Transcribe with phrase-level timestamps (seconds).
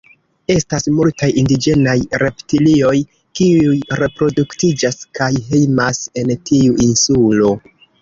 [0.51, 1.93] Estas multaj indiĝenaj
[2.23, 2.95] reptilioj
[3.41, 7.59] kiuj reproduktiĝas kaj hejmas en tiu insulo.